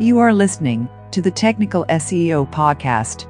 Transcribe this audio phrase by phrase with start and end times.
[0.00, 3.26] You are listening to the Technical SEO Podcast.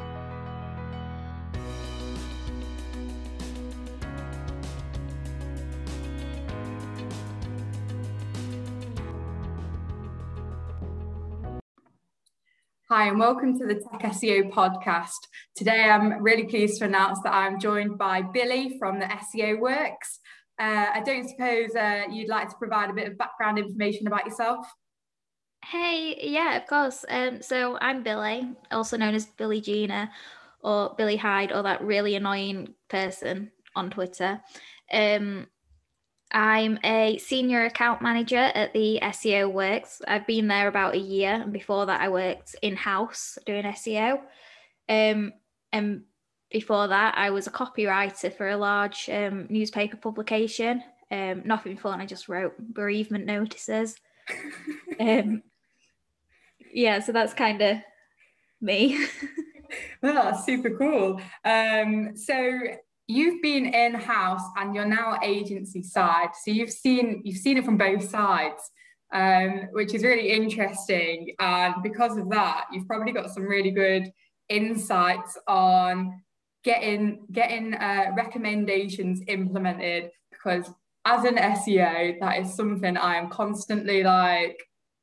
[12.88, 15.08] Hi, and welcome to the Tech SEO podcast.
[15.56, 20.20] Today, I'm really pleased to announce that I'm joined by Billy from the SEO Works.
[20.56, 24.24] Uh, I don't suppose uh, you'd like to provide a bit of background information about
[24.24, 24.64] yourself?
[25.64, 27.04] Hey, yeah, of course.
[27.08, 30.10] Um, so I'm Billy, also known as Billy Gina
[30.62, 34.40] or Billy Hyde or that really annoying person on Twitter.
[34.92, 35.46] Um,
[36.32, 40.00] I'm a senior account manager at the SEO Works.
[40.06, 44.20] I've been there about a year, and before that, I worked in house doing SEO.
[44.88, 45.32] Um,
[45.72, 46.02] and
[46.50, 50.82] before that, I was a copywriter for a large um, newspaper publication.
[51.10, 52.00] Um, nothing fun.
[52.00, 53.96] I just wrote bereavement notices.
[55.00, 55.42] um,
[56.72, 57.78] yeah, so that's kind of
[58.60, 59.06] me.
[60.02, 61.20] well, super cool.
[61.44, 62.60] Um, so
[63.10, 67.64] you've been in house and you're now agency side so you've seen you've seen it
[67.64, 68.70] from both sides
[69.12, 74.04] um, which is really interesting and because of that you've probably got some really good
[74.48, 76.22] insights on
[76.62, 80.70] getting getting uh, recommendations implemented because
[81.04, 84.56] as an seo that is something i am constantly like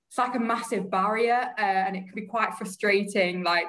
[0.07, 3.67] it's like a massive barrier uh, and it can be quite frustrating like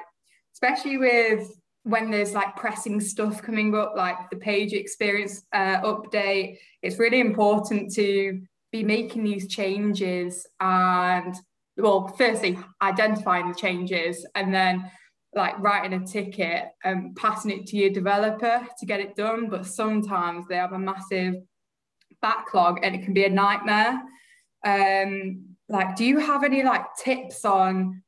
[0.53, 1.49] especially with
[1.83, 7.19] when there's like pressing stuff coming up, like the page experience uh, update, it's really
[7.19, 11.35] important to be making these changes and,
[11.77, 14.89] well, firstly, identifying the changes and then
[15.35, 19.49] like writing a ticket and passing it to your developer to get it done.
[19.49, 21.35] But sometimes they have a massive
[22.21, 23.99] backlog and it can be a nightmare.
[24.65, 28.01] Um, like, do you have any like tips on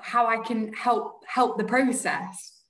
[0.00, 2.62] how I can help help the process?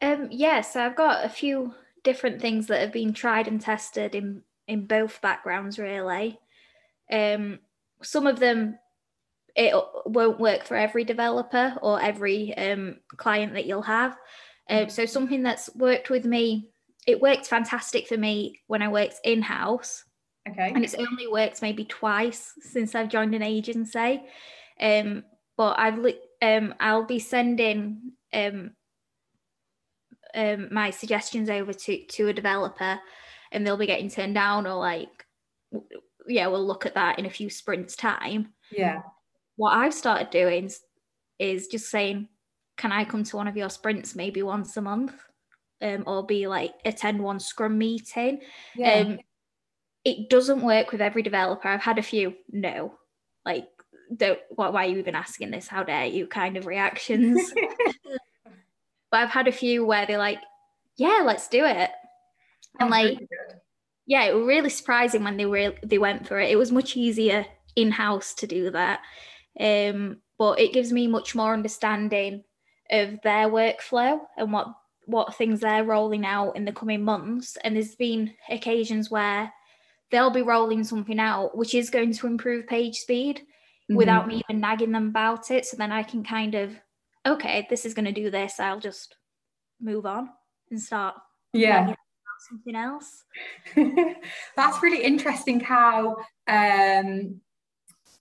[0.00, 4.14] Um, yeah, so I've got a few different things that have been tried and tested
[4.14, 6.40] in in both backgrounds, really.
[7.10, 7.60] Um,
[8.02, 8.78] some of them
[9.54, 9.74] it
[10.06, 14.16] won't work for every developer or every um, client that you'll have.
[14.70, 16.70] Um, so something that's worked with me,
[17.06, 20.04] it worked fantastic for me when I worked in house.
[20.48, 20.72] Okay.
[20.74, 24.22] And it's only worked maybe twice since I've joined an agency.
[24.80, 25.24] Um,
[25.56, 26.04] but I've
[26.42, 28.72] um, I'll be sending um,
[30.34, 32.98] um, my suggestions over to to a developer
[33.50, 35.26] and they'll be getting turned down or like
[36.26, 39.02] yeah we'll look at that in a few sprints time yeah
[39.56, 40.70] what i've started doing
[41.38, 42.28] is just saying
[42.76, 45.14] can i come to one of your sprints maybe once a month
[45.82, 48.40] um, or be like attend one scrum meeting
[48.76, 48.94] yeah.
[48.94, 49.18] um,
[50.04, 51.68] it doesn't work with every developer.
[51.68, 52.94] I've had a few no.
[53.44, 53.68] Like
[54.14, 55.68] don't why are you even asking this?
[55.68, 56.26] How dare you?
[56.26, 57.52] Kind of reactions.
[59.12, 60.38] But I've had a few where they're like,
[60.96, 61.90] yeah, let's do it.
[62.80, 63.18] And like,
[64.06, 66.50] yeah, it was really surprising when they were they went for it.
[66.50, 67.44] It was much easier
[67.76, 69.00] in house to do that,
[69.60, 72.42] um, but it gives me much more understanding
[72.90, 74.68] of their workflow and what
[75.04, 77.58] what things they're rolling out in the coming months.
[77.62, 79.52] And there's been occasions where
[80.12, 83.96] they'll be rolling something out which is going to improve page speed mm-hmm.
[83.96, 85.66] without me even nagging them about it.
[85.66, 86.76] So then I can kind of
[87.24, 88.58] okay, this is going to do this.
[88.58, 89.16] I'll just
[89.80, 90.28] move on
[90.70, 91.14] and start.
[91.52, 91.94] Yeah.
[92.48, 93.22] Something else.
[94.56, 96.16] That's really interesting how
[96.48, 97.40] um,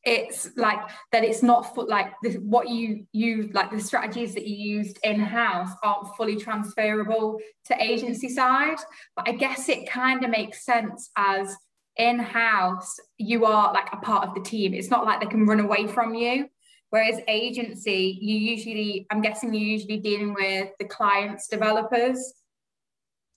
[0.04, 0.80] it's like
[1.12, 5.00] that it's not for, like the, what you use like the strategies that you used
[5.04, 8.78] in house aren't fully transferable to agency side
[9.16, 11.56] but i guess it kind of makes sense as
[11.98, 15.46] in house you are like a part of the team it's not like they can
[15.46, 16.48] run away from you
[16.92, 22.34] Whereas agency, you usually, I'm guessing you're usually dealing with the clients, developers.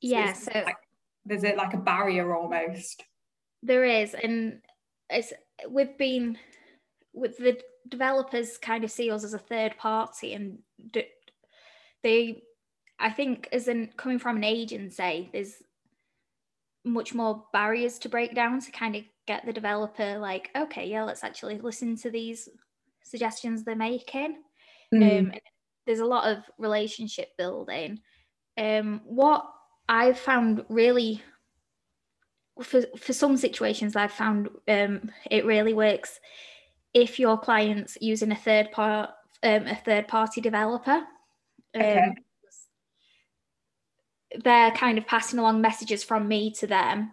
[0.00, 0.32] Yeah.
[0.32, 0.76] So, so like,
[1.24, 3.04] there's a, like a barrier almost.
[3.62, 4.12] There is.
[4.14, 4.60] And
[5.08, 5.32] it's,
[5.70, 6.36] we've been,
[7.12, 10.58] with the developers kind of see us as a third party and
[12.02, 12.42] they,
[12.98, 15.62] I think as in coming from an agency, there's
[16.84, 21.02] much more barriers to break down to kind of get the developer like, okay, yeah,
[21.02, 22.48] let's actually listen to these
[23.02, 24.36] suggestions they're making.
[24.92, 25.18] Mm.
[25.20, 25.32] Um,
[25.86, 28.00] there's a lot of relationship building.
[28.56, 29.44] Um, what
[29.88, 31.22] I've found really
[32.62, 36.20] for for some situations I've found um, it really works
[36.94, 39.10] if your client's using a third part
[39.42, 41.02] um, a third party developer.
[41.76, 41.98] Okay.
[41.98, 42.14] Um,
[44.42, 47.12] they're kind of passing along messages from me to them,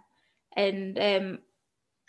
[0.56, 1.40] and um,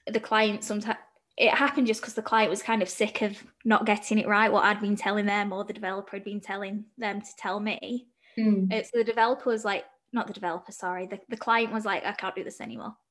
[0.06, 0.98] the client sometimes
[1.36, 4.52] it happened just because the client was kind of sick of not getting it right,
[4.52, 8.06] what I'd been telling them or the developer had been telling them to tell me.
[8.38, 8.72] Mm.
[8.72, 12.04] Uh, so the developer was like, not the developer, sorry, the, the client was like,
[12.04, 12.94] I can't do this anymore.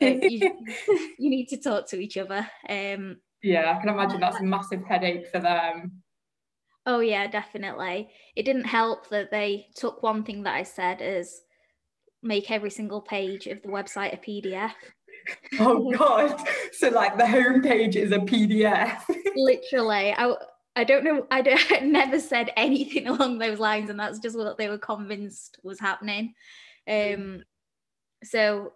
[0.00, 0.38] Uh, you,
[1.18, 2.48] you, need to talk to each other.
[2.68, 6.02] Um, yeah, I can imagine that's a massive headache for them.
[6.86, 8.08] Oh yeah, definitely.
[8.36, 11.40] It didn't help that they took one thing that I said as
[12.22, 14.72] make every single page of the website a PDF.
[15.58, 16.40] Oh god.
[16.72, 19.02] So like the homepage is a PDF.
[19.36, 20.12] Literally.
[20.16, 20.34] I
[20.76, 24.36] I don't know I, don't, I never said anything along those lines and that's just
[24.36, 26.34] what they were convinced was happening.
[26.88, 27.42] Um
[28.24, 28.72] so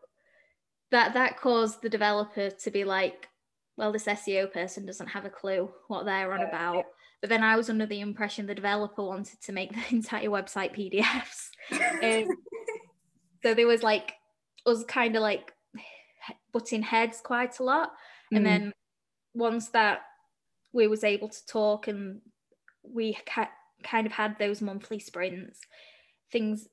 [0.91, 3.29] that that caused the developer to be like
[3.77, 6.85] well this SEO person doesn't have a clue what they're on about
[7.23, 10.77] but then I was under the impression the developer wanted to make the entire website
[10.77, 11.51] PDFs.
[12.03, 12.29] Um,
[13.43, 14.15] so there was like
[14.67, 15.53] us kind of like
[16.53, 17.93] butting heads quite a lot.
[18.33, 18.37] Mm.
[18.37, 18.73] And then
[19.35, 20.03] once that
[20.73, 22.21] we was able to talk and
[22.83, 23.51] we ca-
[23.83, 25.61] kind of had those monthly sprints,
[26.31, 26.69] things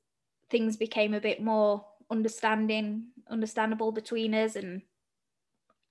[0.50, 4.82] things became a bit more understanding, understandable between us, and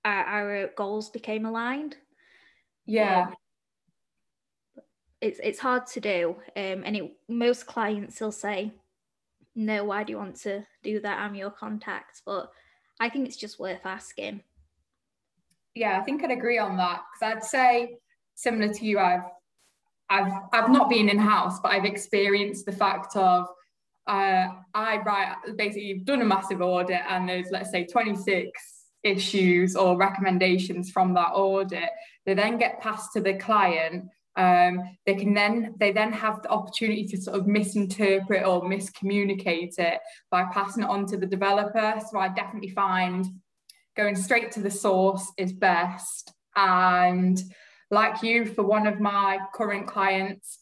[0.03, 1.95] our, our goals became aligned.
[2.85, 3.27] Yeah.
[3.27, 3.35] Um,
[5.21, 8.71] it's it's hard to do um, and it, most clients will say
[9.59, 12.51] no why do you want to do that i'm your contact but
[12.99, 14.41] i think it's just worth asking.
[15.75, 17.97] Yeah i think i'd agree on that because i'd say
[18.35, 19.27] similar to you i've
[20.09, 23.47] i've i've not been in house but i've experienced the fact of
[24.07, 29.75] uh, i write basically you've done a massive audit and there's let's say 26 issues
[29.75, 31.89] or recommendations from that audit.
[32.25, 34.05] They then get passed to the client
[34.39, 39.77] um, they can then they then have the opportunity to sort of misinterpret or miscommunicate
[39.77, 39.99] it
[40.31, 41.99] by passing it on to the developer.
[42.09, 43.25] So I definitely find
[43.97, 46.31] going straight to the source is best.
[46.55, 47.37] And
[47.91, 50.59] like you, for one of my current clients,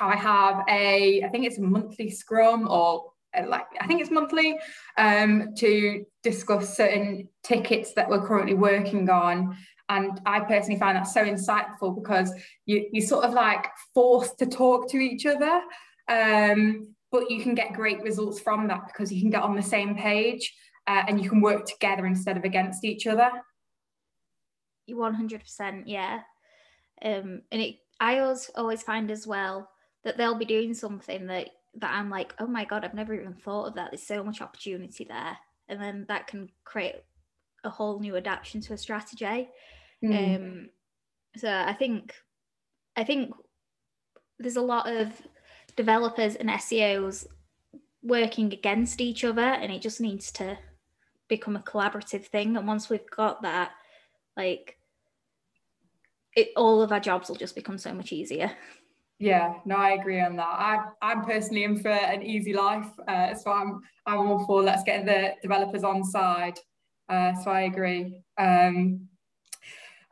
[0.00, 4.10] I have a I think it's a monthly scrum or uh, like I think it's
[4.10, 4.58] monthly
[4.98, 9.56] um, to discuss certain tickets that we're currently working on
[9.88, 12.32] and I personally find that so insightful because
[12.64, 15.60] you, you're sort of like forced to talk to each other.
[16.08, 19.62] Um, but you can get great results from that because you can get on the
[19.62, 20.52] same page
[20.86, 23.30] uh, and you can work together instead of against each other.
[24.90, 26.20] 100%, yeah.
[27.02, 29.68] Um, and it, I always, always find as well
[30.04, 33.34] that they'll be doing something that, that I'm like, oh my God, I've never even
[33.34, 33.90] thought of that.
[33.90, 35.36] There's so much opportunity there.
[35.68, 36.96] And then that can create
[37.64, 39.48] a whole new adaptation to a strategy.
[40.04, 40.36] Mm.
[40.36, 40.68] Um,
[41.36, 42.14] so I think
[42.96, 43.34] I think
[44.38, 45.12] there's a lot of
[45.76, 47.26] developers and SEOs
[48.02, 50.58] working against each other, and it just needs to
[51.28, 52.56] become a collaborative thing.
[52.56, 53.72] And once we've got that,
[54.36, 54.78] like
[56.36, 58.52] it, all of our jobs will just become so much easier.
[59.18, 60.46] Yeah, no, I agree on that.
[60.46, 64.82] I, I'm personally in for an easy life, uh, so I'm I'm all for let's
[64.82, 66.58] get the developers on side.
[67.08, 68.20] Uh, so I agree.
[68.38, 69.08] Um,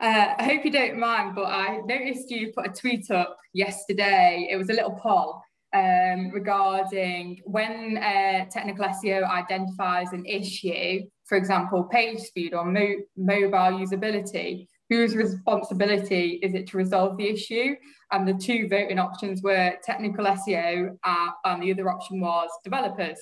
[0.00, 4.48] uh, I hope you don't mind, but I noticed you put a tweet up yesterday.
[4.50, 5.42] It was a little poll
[5.74, 13.02] um, regarding when uh, technical SEO identifies an issue, for example, page speed or mo-
[13.16, 17.74] mobile usability, whose responsibility is it to resolve the issue?
[18.12, 23.18] And the two voting options were technical SEO, uh, and the other option was developers.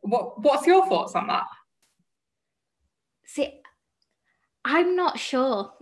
[0.00, 1.44] What, what's your thoughts on that?
[3.26, 3.60] See,
[4.64, 5.72] I'm not sure.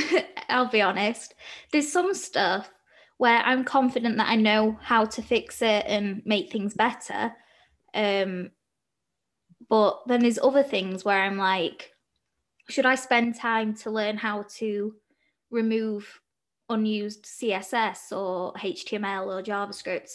[0.48, 1.34] I'll be honest.
[1.72, 2.70] There's some stuff
[3.16, 7.32] where I'm confident that I know how to fix it and make things better.
[7.94, 8.50] Um,
[9.68, 11.92] but then there's other things where I'm like,
[12.68, 14.94] should I spend time to learn how to
[15.50, 16.20] remove
[16.68, 20.10] unused CSS or HTML or JavaScript?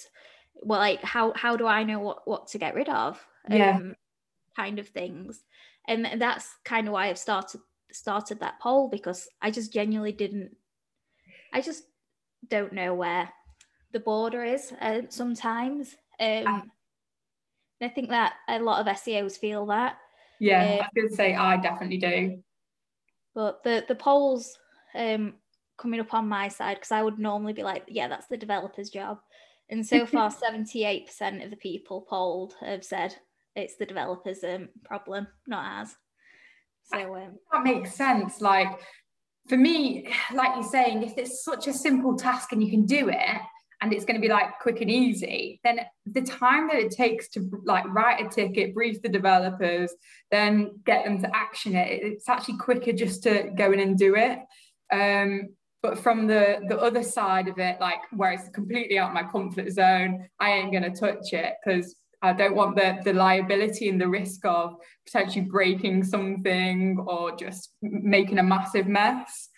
[0.62, 3.26] Well, like how how do I know what what to get rid of?
[3.50, 3.78] Yeah.
[3.78, 3.96] Um,
[4.56, 5.44] kind of things,
[5.90, 10.56] and that's kind of why I've started started that poll because I just genuinely didn't.
[11.52, 11.84] I just
[12.48, 13.30] don't know where
[13.92, 15.96] the border is uh, sometimes.
[16.20, 16.72] Um,
[17.82, 19.98] I think that a lot of SEOs feel that.
[20.40, 22.44] Yeah, um, I could say I definitely do.
[23.34, 24.58] But the the polls
[24.94, 25.34] um,
[25.78, 28.92] coming up on my side because I would normally be like, yeah, that's the developer's
[28.92, 29.20] job.
[29.70, 33.16] And so far, 78% of the people polled have said
[33.56, 35.96] it's the developer's um, problem, not ours.
[36.86, 38.42] So um, that makes sense.
[38.42, 38.80] Like
[39.48, 43.10] for me, like you're saying, if it's such a simple task and you can do
[43.10, 43.42] it
[43.82, 47.30] and it's going to be like quick and easy, then the time that it takes
[47.30, 49.94] to like write a ticket, brief the developers,
[50.32, 54.16] then get them to action it, it's actually quicker just to go in and do
[54.16, 54.40] it.
[54.92, 55.50] Um,
[55.82, 59.72] but from the the other side of it, like where it's completely out my comfort
[59.72, 64.08] zone, I ain't gonna touch it because I don't want the the liability and the
[64.08, 69.50] risk of potentially breaking something or just making a massive mess.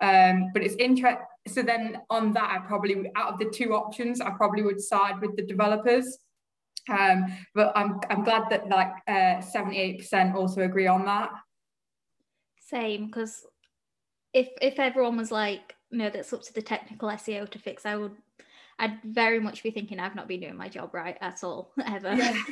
[0.00, 1.24] Um, but it's interesting.
[1.48, 5.20] So then on that, I probably out of the two options, I probably would side
[5.20, 6.18] with the developers.
[6.88, 11.30] Um, but I'm I'm glad that like uh, 78% also agree on that.
[12.58, 13.44] Same, because
[14.32, 17.96] if if everyone was like, no, that's up to the technical SEO to fix, I
[17.96, 18.16] would
[18.80, 22.14] I'd very much be thinking I've not been doing my job right at all, ever.
[22.14, 22.34] Yeah.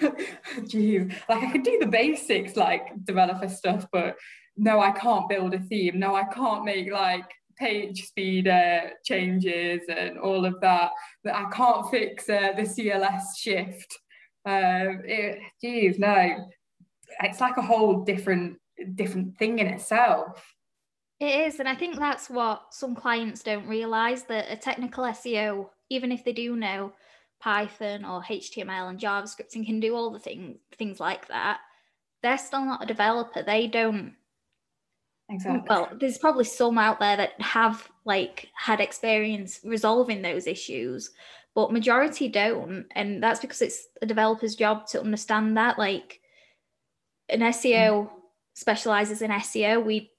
[0.66, 4.16] Gee, like I could do the basics like developer stuff, but
[4.56, 5.98] no, I can't build a theme.
[5.98, 10.90] No, I can't make like page speed uh, changes and all of that.
[11.24, 13.98] That I can't fix uh, the CLS shift.
[14.44, 16.48] Um, it, geez, no,
[17.20, 18.58] it's like a whole different
[18.94, 20.51] different thing in itself.
[21.22, 25.68] It is, and I think that's what some clients don't realize that a technical SEO,
[25.88, 26.94] even if they do know
[27.38, 31.60] Python or HTML and JavaScript and can do all the things things like that,
[32.24, 33.40] they're still not a developer.
[33.40, 34.14] They don't
[35.30, 35.64] Exactly.
[35.68, 41.12] Well, there's probably some out there that have like had experience resolving those issues,
[41.54, 45.78] but majority don't, and that's because it's a developer's job to understand that.
[45.78, 46.20] Like
[47.28, 48.10] an SEO mm.
[48.54, 49.84] specializes in SEO.
[49.84, 50.10] We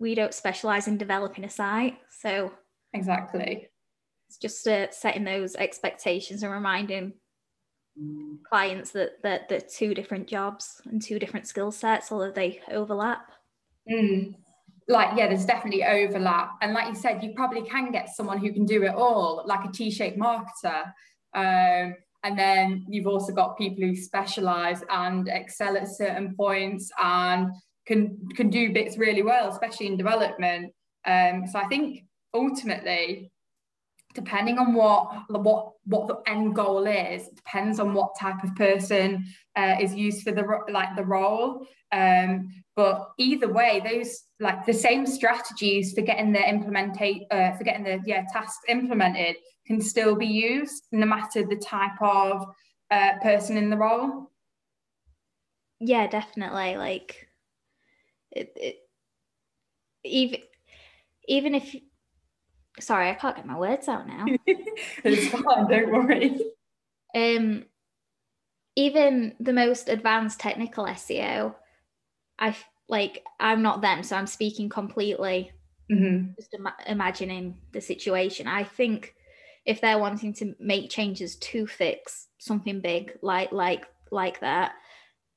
[0.00, 2.52] we don't specialize in developing a site, so
[2.92, 3.68] exactly.
[4.28, 7.12] It's just uh, setting those expectations and reminding
[8.48, 13.30] clients that that they're two different jobs and two different skill sets, although they overlap.
[13.90, 14.34] Mm.
[14.88, 16.52] Like, yeah, there's definitely overlap.
[16.62, 19.64] And like you said, you probably can get someone who can do it all, like
[19.68, 20.92] a T-shaped marketer.
[21.34, 27.52] Um, and then you've also got people who specialize and excel at certain points and
[27.90, 30.72] can can do bits really well, especially in development.
[31.06, 33.32] Um, so I think ultimately,
[34.14, 39.26] depending on what what what the end goal is, depends on what type of person
[39.56, 41.66] uh, is used for the like the role.
[41.90, 47.64] Um, but either way, those like the same strategies for getting the implementate uh, for
[47.64, 49.34] getting the yeah tasks implemented
[49.66, 52.46] can still be used no matter the type of
[52.92, 54.30] uh, person in the role.
[55.80, 56.76] Yeah, definitely.
[56.76, 57.29] Like
[58.30, 58.76] it, it
[60.04, 60.40] even
[61.28, 61.76] even if
[62.78, 64.26] sorry, I can't get my words out now.
[64.46, 66.40] it's fine, don't worry.
[67.14, 67.64] Um
[68.76, 71.54] even the most advanced technical SEO
[72.38, 72.56] I
[72.88, 75.52] like I'm not them, so I'm speaking completely
[75.90, 76.32] mm-hmm.
[76.36, 78.46] just Im- imagining the situation.
[78.46, 79.14] I think
[79.66, 84.72] if they're wanting to make changes to fix something big like like like that,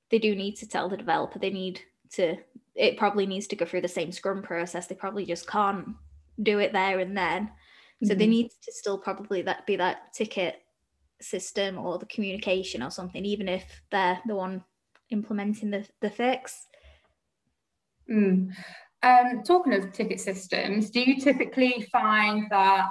[0.10, 1.40] they do need to tell the developer.
[1.40, 1.82] They need
[2.14, 2.38] to.
[2.76, 4.88] It probably needs to go through the same Scrum process.
[4.88, 5.90] They probably just can't
[6.42, 7.52] do it there and then.
[8.04, 8.20] So mm-hmm.
[8.20, 10.56] they need to still probably that be that ticket
[11.22, 14.64] system or the communication or something, even if they're the one
[15.10, 16.68] implementing the, the fix.
[18.10, 18.52] Mm.
[19.04, 22.88] Um, talking of ticket systems, do you typically find that,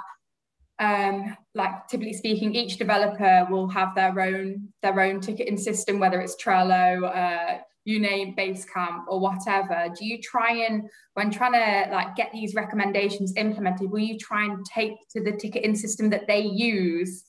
[0.79, 6.21] um, like typically speaking, each developer will have their own their own ticketing system, whether
[6.21, 9.93] it's Trello, uh, you name Basecamp or whatever?
[9.97, 14.45] Do you try and when trying to like get these recommendations implemented, will you try
[14.45, 17.25] and take to the ticketing system that they use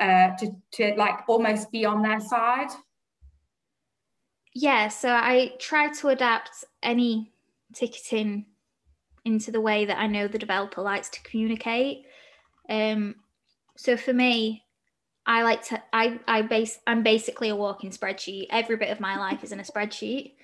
[0.00, 2.70] uh, to to like almost be on their side?
[4.54, 7.32] Yeah, so I try to adapt any
[7.74, 8.46] ticketing
[9.24, 12.04] into the way that I know the developer likes to communicate.
[12.68, 13.16] Um,
[13.76, 14.62] so for me,
[15.26, 18.46] I like to I I base I'm basically a walking spreadsheet.
[18.50, 20.34] Every bit of my life is in a spreadsheet.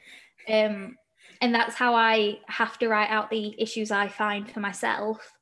[0.48, 0.96] Um,
[1.40, 5.32] and that's how I have to write out the issues I find for myself.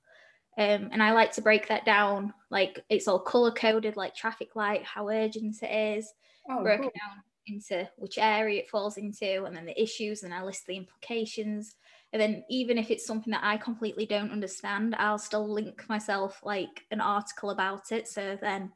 [0.57, 4.57] Um, and I like to break that down like it's all color coded, like traffic
[4.57, 6.13] light, how urgent it is,
[6.51, 6.93] oh, broken cool.
[6.99, 10.77] down into which area it falls into, and then the issues, and I list the
[10.77, 11.77] implications.
[12.13, 16.41] And then even if it's something that I completely don't understand, I'll still link myself
[16.43, 18.09] like an article about it.
[18.09, 18.73] So then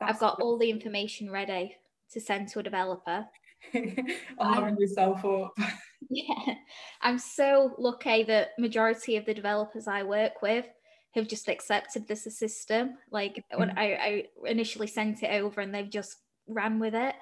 [0.00, 1.76] That's I've got all the information ready
[2.12, 3.26] to send to a developer.
[4.38, 5.54] Arming yourself up.
[6.10, 6.54] yeah.
[7.00, 10.66] I'm so lucky that majority of the developers I work with
[11.14, 12.98] have just accepted this as system.
[13.10, 13.78] Like when mm.
[13.78, 17.14] I, I initially sent it over and they've just ran with it.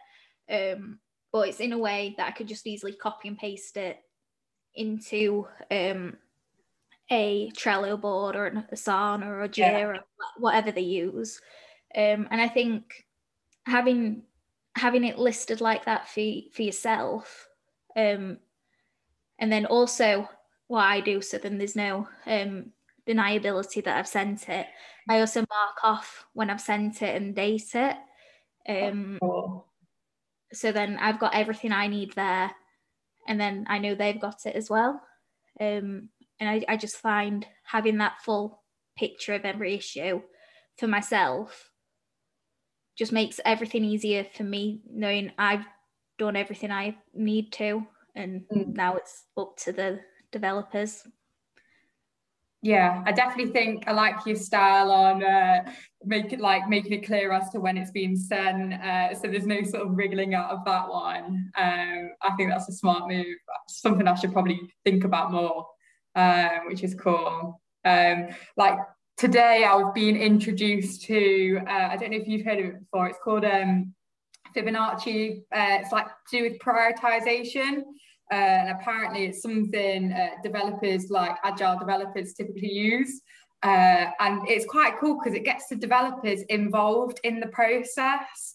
[0.50, 0.98] Um,
[1.32, 3.98] but it's in a way that I could just easily copy and paste it
[4.74, 6.16] into um,
[7.10, 10.00] a Trello board or a Asana or a Jira, yeah.
[10.38, 11.40] whatever they use.
[11.96, 13.04] Um, and I think
[13.66, 14.22] having
[14.76, 16.22] having it listed like that for
[16.52, 17.48] for yourself,
[17.96, 18.38] um,
[19.38, 20.28] and then also
[20.66, 22.72] what I do so then there's no um,
[23.06, 24.66] deniability that I've sent it.
[25.08, 27.96] I also mark off when I've sent it and date it.
[28.66, 29.18] Um,
[30.52, 32.50] so then I've got everything I need there,
[33.28, 35.00] and then I know they've got it as well.
[35.60, 36.08] Um,
[36.40, 38.62] and I, I just find having that full
[38.96, 40.22] picture of every issue
[40.76, 41.70] for myself
[42.96, 45.66] just makes everything easier for me, knowing I've
[46.18, 48.74] done everything I need to, and Mm.
[48.74, 51.06] now it's up to the developers.
[52.62, 55.70] Yeah, I definitely think I like your style on uh,
[56.02, 58.72] make it like making it clear as to when it's being sent.
[58.72, 61.50] Uh, so there's no sort of wriggling out of that one.
[61.58, 63.36] Um, I think that's a smart move.
[63.68, 65.66] Something I should probably think about more,
[66.14, 67.60] um, which is cool.
[67.84, 68.78] Um, like
[69.16, 71.60] today, I've been introduced to.
[71.68, 73.08] Uh, I don't know if you've heard of it before.
[73.08, 73.94] It's called um,
[74.56, 75.38] Fibonacci.
[75.52, 77.82] Uh, it's like to do with prioritization.
[78.32, 83.20] Uh, and apparently it's something uh, developers like agile developers typically use.
[83.62, 88.54] Uh, and it's quite cool because it gets the developers involved in the process.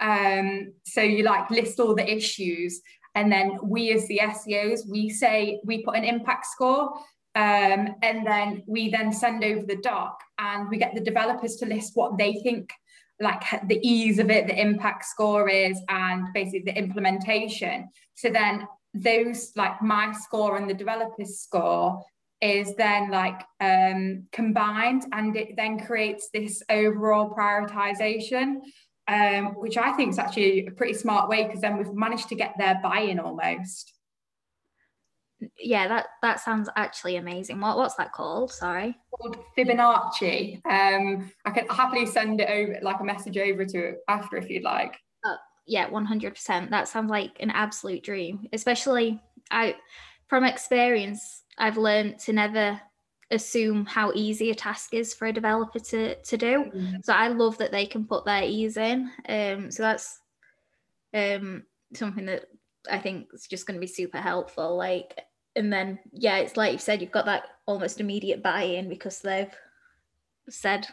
[0.00, 2.80] Um, so you like list all the issues,
[3.14, 6.92] and then we as the SEOs, we say we put an impact score,
[7.38, 11.66] um, and then we then send over the doc, and we get the developers to
[11.66, 12.72] list what they think
[13.20, 17.88] like the ease of it, the impact score is, and basically the implementation.
[18.14, 22.02] So then those like my score and the developer's score
[22.40, 28.60] is then like um, combined and it then creates this overall prioritization
[29.08, 32.36] um, which i think is actually a pretty smart way because then we've managed to
[32.36, 33.92] get their buy-in almost
[35.58, 37.60] Yeah, that that sounds actually amazing.
[37.60, 38.52] What what's that called?
[38.52, 38.96] Sorry.
[39.10, 43.98] called fibonacci um, i can happily send it over like a message over to it
[44.08, 44.96] after if you'd like
[45.68, 49.76] yeah 100% that sounds like an absolute dream especially i
[50.26, 52.80] from experience i've learned to never
[53.30, 57.58] assume how easy a task is for a developer to to do so i love
[57.58, 60.20] that they can put their ease in um so that's
[61.12, 61.62] um
[61.94, 62.46] something that
[62.90, 65.20] i think is just going to be super helpful like
[65.58, 69.52] and then yeah it's like you said you've got that almost immediate buy-in because they've
[70.48, 70.86] said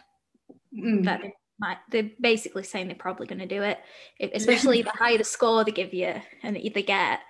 [0.76, 1.04] Mm.
[1.04, 3.78] that they might they're basically saying they're probably going to do it
[4.20, 7.20] If- especially the higher the score they give you and that they get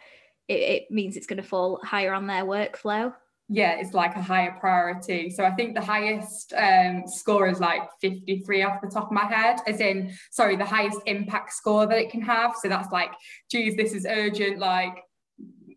[0.49, 3.15] it, it means it's going to fall higher on their workflow
[3.49, 5.31] yeah, it's like a higher priority.
[5.31, 9.25] So I think the highest um, score is like 53 off the top of my
[9.25, 12.57] head, as in, sorry, the highest impact score that it can have.
[12.61, 13.13] So that's like,
[13.49, 14.97] geez, this is urgent, like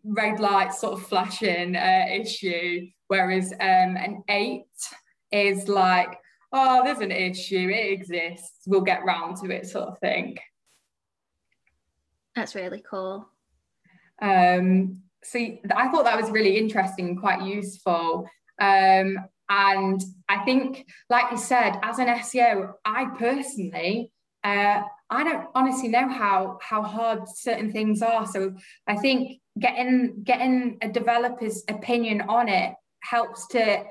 [0.04, 2.86] red light sort of flashing uh, issue.
[3.08, 4.64] Whereas um, an eight
[5.32, 6.16] is like,
[6.52, 10.36] oh, there's an issue, it exists, we'll get round to it, sort of thing.
[12.34, 13.28] that's really cool
[14.20, 18.28] Um, so I thought that was really interesting quite useful.
[18.60, 24.12] Um, and I think, like you said, as an SEO, I personally,
[24.44, 28.26] uh, I don't honestly know how how hard certain things are.
[28.26, 28.54] So
[28.86, 33.82] I think getting getting a developer's opinion on it helps to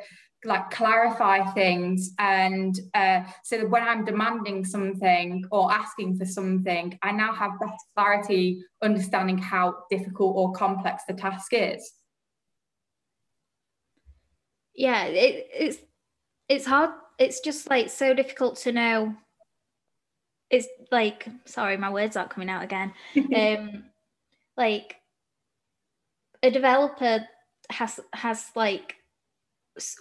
[0.46, 6.98] like clarify things and uh, so that when i'm demanding something or asking for something
[7.04, 11.92] i now have better clarity understanding how difficult or complex the task is.
[14.74, 15.78] Yeah it, it's
[16.48, 19.14] it's hard it's just like so difficult to know.
[20.50, 22.94] It's like sorry my words aren't coming out again.
[23.36, 23.84] Um
[24.56, 24.96] like
[26.44, 27.28] a developer
[27.70, 28.96] has has like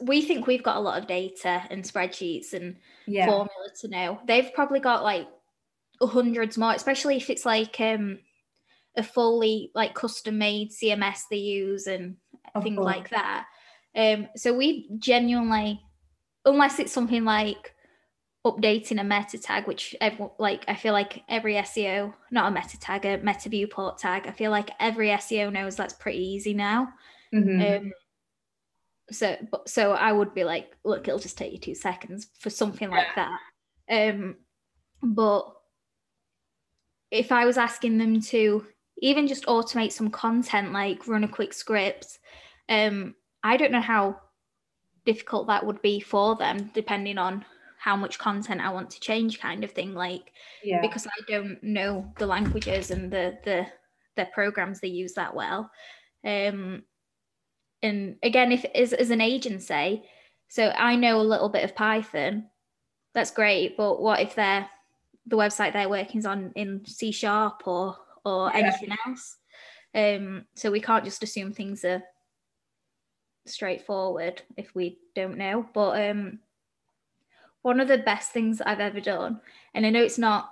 [0.03, 3.27] we think we've got a lot of data and spreadsheets and yeah.
[3.27, 4.21] formula to know.
[4.27, 5.29] They've probably got like
[6.01, 8.21] hundreds more especially if it's like um
[8.97, 12.17] a fully like custom made cms they use and
[12.55, 12.87] Of things course.
[12.87, 13.47] like that.
[13.97, 15.81] Um so we genuinely
[16.45, 17.75] unless it's something like
[18.47, 22.79] updating a meta tag which everyone like i feel like every seo not a meta
[22.79, 26.93] tag a meta viewport tag i feel like every seo knows that's pretty easy now
[27.35, 27.77] Mhm.
[27.79, 27.93] um,
[29.11, 32.91] so, so I would be like, look, it'll just take you two seconds for something
[32.91, 33.39] like that.
[33.91, 34.37] Um,
[35.03, 35.51] but
[37.11, 38.67] if I was asking them to
[38.99, 42.19] even just automate some content, like run a quick script,
[42.69, 44.21] um, I don't know how
[45.07, 47.45] difficult that would be for them, depending on
[47.79, 49.95] how much content I want to change, kind of thing.
[49.95, 53.67] Like, yeah because I don't know the languages and the the
[54.17, 55.71] the programs they use that well.
[56.25, 56.85] Um,
[57.83, 60.03] and again, if as as an agency,
[60.49, 62.51] so I know a little bit of Python,
[63.15, 63.77] that's great.
[63.77, 64.69] But what if they're
[65.27, 68.59] the website they're working on in C sharp or or Yeah.
[68.59, 69.37] anything else?
[69.95, 72.03] Um, so we can't just assume things are
[73.47, 75.67] straightforward if we don't know.
[75.73, 76.41] But um,
[77.63, 79.41] one of the best things I've ever done,
[79.75, 80.51] and I know it's not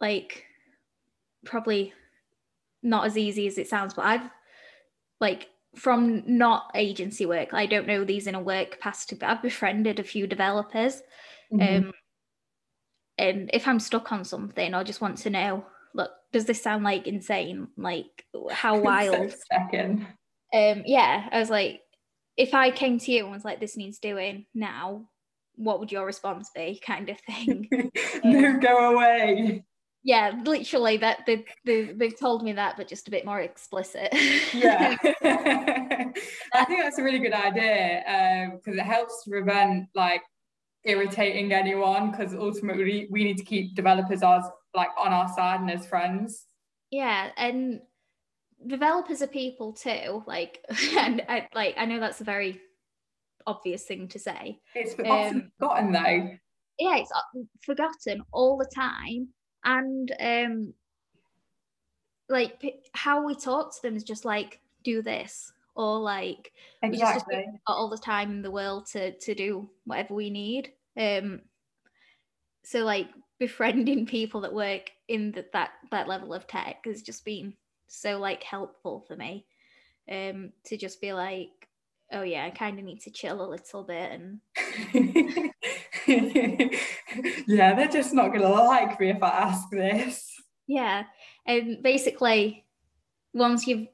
[0.00, 0.44] like
[1.44, 1.92] probably
[2.82, 4.30] not as easy as it sounds, but I've
[5.20, 9.42] like from not agency work, I don't know these in a work capacity, but I've
[9.42, 11.02] befriended a few developers.
[11.52, 11.88] Mm-hmm.
[11.88, 11.92] Um,
[13.16, 16.84] and if I'm stuck on something, I just want to know, look, does this sound
[16.84, 17.68] like insane?
[17.76, 19.34] Like how wild?
[19.52, 20.06] Second.
[20.54, 21.80] Um, yeah, I was like,
[22.36, 25.08] if I came to you and was like, this needs doing now,
[25.58, 26.80] what would your response be?
[26.84, 27.68] Kind of thing.
[28.24, 29.64] no, go away
[30.04, 34.08] yeah literally that they, they, they've told me that but just a bit more explicit
[34.54, 38.02] yeah i think that's a really good idea
[38.54, 40.22] because um, it helps to prevent like
[40.84, 44.44] irritating anyone because ultimately we need to keep developers as
[44.74, 46.46] like on our side and as friends
[46.90, 47.80] yeah and
[48.66, 50.64] developers are people too like
[50.96, 52.60] and I, like i know that's a very
[53.48, 54.60] obvious thing to say.
[54.74, 56.30] It's um, forgotten though.
[56.78, 59.28] Yeah it's uh, forgotten all the time.
[59.64, 60.74] And um
[62.28, 67.36] like how we talk to them is just like do this or like exactly.
[67.36, 70.72] we just all the time in the world to to do whatever we need.
[70.96, 71.40] Um
[72.64, 73.08] so like
[73.38, 77.54] befriending people that work in the, that that level of tech has just been
[77.86, 79.46] so like helpful for me
[80.10, 81.67] um to just be like
[82.12, 84.40] oh yeah i kind of need to chill a little bit and
[87.46, 90.34] yeah they're just not gonna like me if i ask this.
[90.66, 91.04] Yeah
[91.46, 92.64] and basically
[93.32, 93.88] once you've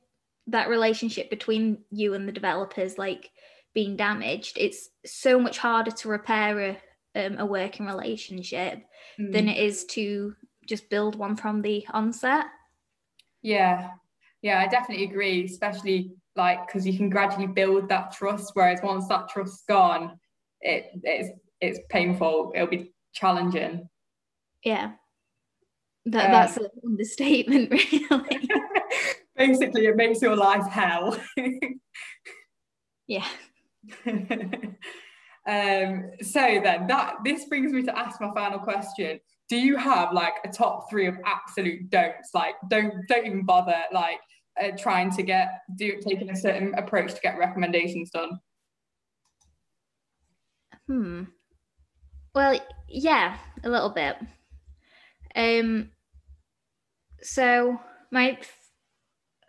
[0.49, 3.31] that relationship between you and the developers like
[3.75, 6.79] being damaged it's so much harder to repair
[7.15, 8.83] a, um, a working relationship
[9.19, 9.33] mm.
[9.33, 10.35] than it is to
[10.67, 12.47] just build one from the onset.
[13.43, 13.91] Yeah.
[14.43, 19.07] Yeah i definitely agree especially like because you can gradually build that trust whereas once
[19.09, 20.19] that trust's gone
[20.65, 22.53] it it's it's painful.
[22.55, 23.89] It'll be challenging.
[24.65, 24.93] Yeah.
[26.07, 27.71] That, um, that's an understatement
[28.11, 28.49] really.
[29.37, 31.19] Basically it makes your life hell.
[33.07, 33.27] Yeah.
[35.47, 39.21] Um so then that this brings me to ask my final question.
[39.51, 42.31] Do you have like a top three of absolute don'ts?
[42.33, 43.77] Like don't don't even bother.
[43.93, 44.21] Like
[44.63, 48.39] uh, trying to get do taking a certain approach to get recommendations done?
[50.87, 51.25] Hmm.
[52.35, 54.17] Well, yeah, a little bit.
[55.35, 55.91] Um.
[57.23, 58.39] So my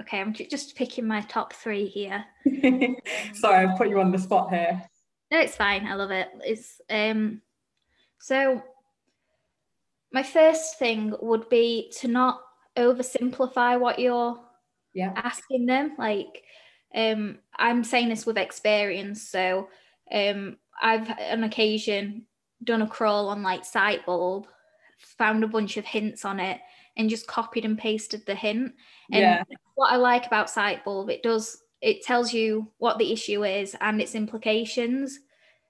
[0.01, 2.25] okay, I'm just picking my top three here.
[3.33, 4.81] Sorry, I've put you on the spot here.
[5.31, 5.87] No, it's fine.
[5.87, 6.29] I love it.
[6.41, 7.41] It's um.
[8.19, 8.63] So
[10.11, 12.39] my first thing would be to not
[12.77, 14.39] oversimplify what you're
[14.95, 15.12] yeah.
[15.15, 16.43] asking them like
[16.95, 19.69] um i'm saying this with experience so
[20.12, 22.25] um i've on occasion
[22.63, 24.45] done a crawl on like Sitebulb
[25.17, 26.60] found a bunch of hints on it
[26.97, 28.73] and just copied and pasted the hint.
[29.12, 29.43] And yeah.
[29.75, 34.01] what i like about Sitebulb it does it tells you what the issue is and
[34.01, 35.19] its implications.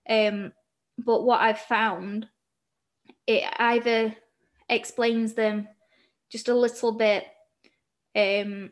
[0.09, 0.53] Um
[0.97, 2.27] but what i've found
[3.27, 4.15] it either
[4.69, 5.67] explains them
[6.31, 7.25] just a little bit
[8.15, 8.71] um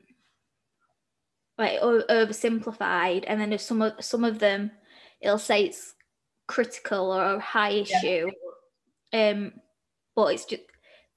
[1.57, 4.71] like oversimplified and then if some of some of them
[5.21, 5.93] it'll say it's
[6.47, 8.29] critical or a high issue
[9.11, 9.29] yeah.
[9.29, 9.53] um
[10.15, 10.63] but it's just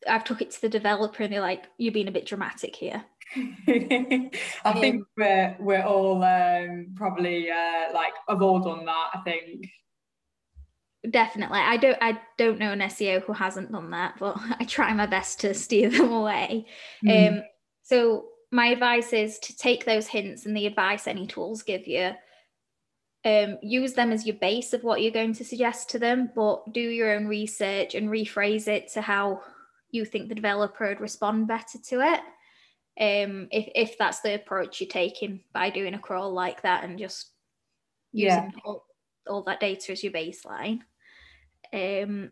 [0.09, 3.05] I've took it to the developer and they're like you're being a bit dramatic here
[3.37, 4.31] I
[4.64, 9.68] um, think we're we're all um, probably uh, like have all done that I think
[11.11, 14.92] definitely I don't I don't know an SEO who hasn't done that but I try
[14.92, 16.66] my best to steer them away
[17.05, 17.29] mm.
[17.38, 17.42] um
[17.83, 22.12] so my advice is to take those hints and the advice any tools give you.
[23.24, 26.72] Um, use them as your base of what you're going to suggest to them but
[26.72, 29.40] do your own research and rephrase it to how
[29.90, 32.20] you think the developer would respond better to it.
[32.98, 36.98] Um, if, if that's the approach you're taking by doing a crawl like that and
[36.98, 37.30] just
[38.12, 38.61] using yeah.
[38.64, 38.87] all,
[39.26, 40.80] all that data as your baseline.
[41.72, 42.30] Um,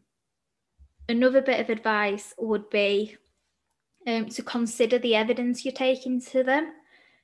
[1.09, 3.17] another bit of advice would be
[4.07, 6.73] um, to consider the evidence you're taking to them.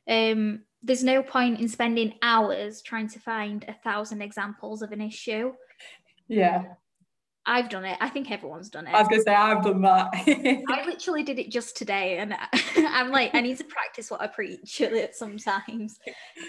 [0.08, 5.00] Um, there's no point in spending hours trying to find a thousand examples of an
[5.00, 5.52] issue.
[6.28, 6.64] Yeah.
[7.46, 7.98] I've done it.
[8.00, 8.94] I think everyone's done it.
[8.94, 10.08] I was gonna say I've done that.
[10.14, 12.34] I literally did it just today, and
[12.76, 15.98] I'm like, I need to practice what I preach sometimes.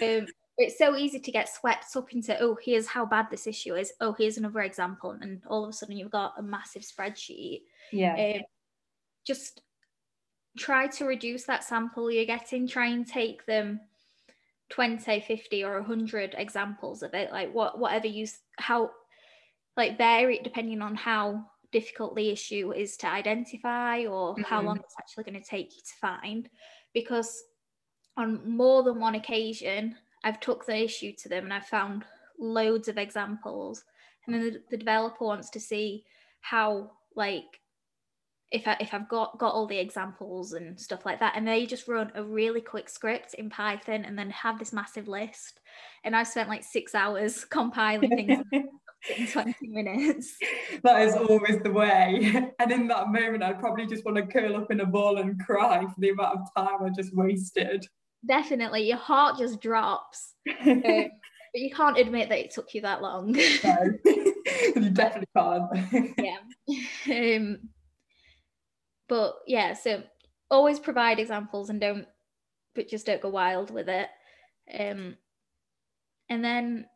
[0.02, 0.26] Um,
[0.58, 3.92] it's so easy to get swept up into, oh, here's how bad this issue is.
[4.00, 7.62] Oh, here's another example, and all of a sudden you've got a massive spreadsheet.
[7.90, 8.34] Yeah.
[8.36, 8.42] Um,
[9.26, 9.62] just
[10.58, 13.80] try to reduce that sample you're getting try and take them
[14.70, 18.26] 20 50 or 100 examples of it like what whatever you
[18.58, 18.90] how
[19.76, 24.42] like vary it depending on how difficult the issue is to identify or mm-hmm.
[24.42, 26.48] how long it's actually going to take you to find
[26.92, 27.42] because
[28.16, 32.04] on more than one occasion i've took the issue to them and i've found
[32.38, 33.84] loads of examples
[34.26, 36.04] and then the, the developer wants to see
[36.40, 37.60] how like
[38.52, 41.66] if, I, if I've got got all the examples and stuff like that, and they
[41.66, 45.60] just run a really quick script in Python and then have this massive list.
[46.04, 48.44] And I spent like six hours compiling things
[49.16, 50.36] in 20 minutes.
[50.84, 52.52] That is always the way.
[52.58, 55.40] And in that moment, I'd probably just want to curl up in a ball and
[55.40, 57.86] cry for the amount of time I just wasted.
[58.26, 60.34] Definitely, your heart just drops.
[60.66, 63.32] um, but you can't admit that it took you that long.
[63.32, 66.14] no, you definitely can't.
[66.18, 67.36] yeah.
[67.36, 67.58] Um,
[69.12, 70.02] but yeah, so
[70.50, 72.06] always provide examples and don't,
[72.74, 74.08] but just don't go wild with it.
[74.72, 75.18] Um,
[76.30, 76.86] and then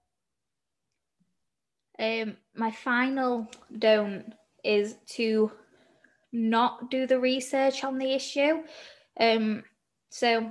[1.98, 3.48] um, my final
[3.78, 4.32] don't
[4.64, 5.52] is to
[6.32, 8.62] not do the research on the issue.
[9.20, 9.64] Um,
[10.08, 10.50] so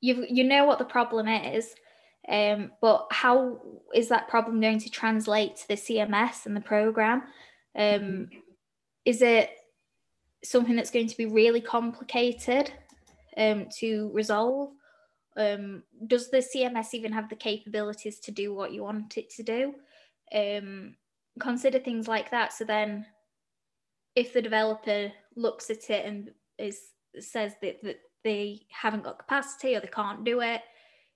[0.00, 1.72] you you know what the problem is,
[2.28, 3.60] um, but how
[3.94, 7.22] is that problem going to translate to the CMS and the program?
[7.76, 8.30] Um,
[9.04, 9.50] is it
[10.44, 12.72] something that's going to be really complicated
[13.36, 14.70] um, to resolve?
[15.36, 19.42] Um, does the CMS even have the capabilities to do what you want it to
[19.42, 19.74] do?
[20.34, 20.96] Um,
[21.38, 22.52] consider things like that.
[22.52, 23.06] So then,
[24.14, 26.80] if the developer looks at it and is
[27.20, 30.62] says that, that they haven't got capacity or they can't do it,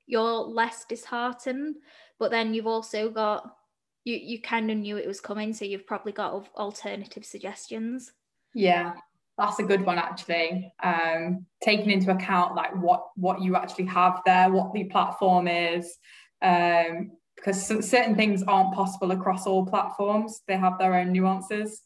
[0.07, 1.77] you're less disheartened.
[2.19, 3.57] But then you've also got
[4.05, 8.13] you you kind of knew it was coming, so you've probably got alternative suggestions.
[8.55, 8.95] Yeah,
[9.43, 10.73] that's a good one actually.
[10.83, 15.97] Um, taking into account like what what you actually have there what the platform is
[16.43, 20.43] um, because certain things aren't possible across all platforms.
[20.47, 21.83] They have their own nuances.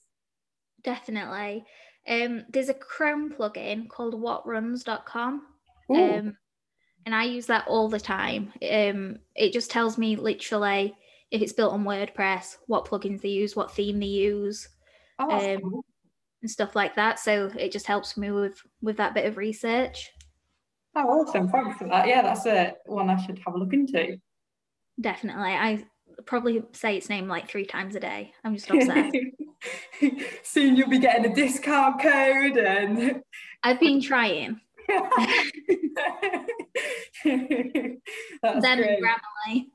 [0.85, 1.65] Definitely.
[2.07, 5.43] Um, there's a chrome plugin called whatruns.com
[5.91, 6.37] um,
[7.05, 8.53] and i use that all the time.
[8.63, 10.95] Um, it just tells me literally
[11.31, 14.69] if it's built on wordpress what plugins they use what theme they use.
[15.19, 15.85] Oh, um, cool
[16.43, 17.19] and stuff like that.
[17.19, 20.11] So it just helps me with with that bit of research.
[20.95, 21.49] Oh, awesome!
[21.49, 22.09] Thanks for that.
[22.09, 24.19] Yeah, that's a one I should have a look into.
[25.01, 25.85] Definitely, I
[26.25, 28.33] probably say its name like three times a day.
[28.45, 29.17] I'm just obsessed.
[30.45, 33.23] Soon you'll be getting a discount code, and
[33.63, 34.61] I've been trying.
[34.89, 35.13] That's
[37.25, 39.03] then great.
[39.03, 39.67] Grammarly.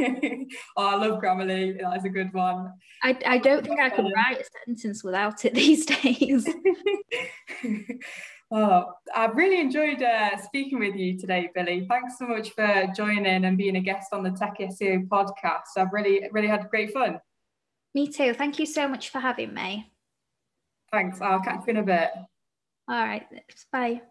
[0.76, 1.80] oh, I love Grammarly.
[1.80, 2.72] That is a good one.
[3.02, 6.48] I, I don't think I could write a sentence without it these days.
[8.50, 11.86] oh, I've really enjoyed uh, speaking with you today, Billy.
[11.88, 15.76] Thanks so much for joining and being a guest on the Tech SEO podcast.
[15.76, 17.20] I've really, really had great fun.
[17.94, 18.34] Me too.
[18.34, 19.92] Thank you so much for having me.
[20.92, 21.20] Thanks.
[21.20, 22.10] I'll catch you in a bit.
[22.88, 23.26] All right.
[23.72, 24.02] Bye.